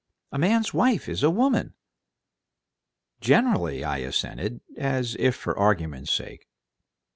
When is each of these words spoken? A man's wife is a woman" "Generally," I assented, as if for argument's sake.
A 0.31 0.39
man's 0.39 0.73
wife 0.73 1.07
is 1.07 1.21
a 1.21 1.29
woman" 1.29 1.75
"Generally," 3.21 3.83
I 3.83 3.97
assented, 3.99 4.61
as 4.75 5.15
if 5.19 5.35
for 5.35 5.55
argument's 5.55 6.11
sake. 6.11 6.47